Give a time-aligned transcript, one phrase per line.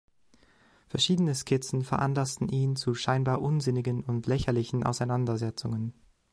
[0.87, 5.93] Verschiedene Skizzen veranlassten ihn zu scheinbar unsinnigen und lächerlichen Auseinandersetzungen.